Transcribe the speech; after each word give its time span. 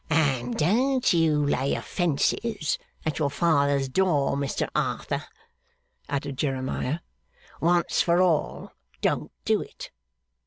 'And 0.09 0.57
don't 0.57 1.13
you 1.13 1.45
lay 1.45 1.75
offences 1.75 2.79
at 3.05 3.19
your 3.19 3.29
father's 3.29 3.87
door, 3.87 4.35
Mr 4.35 4.67
Arthur,' 4.75 5.25
added 6.09 6.39
Jeremiah, 6.39 7.01
'once 7.61 8.01
for 8.01 8.19
all, 8.19 8.73
don't 9.03 9.31
do 9.45 9.61
it! 9.61 9.91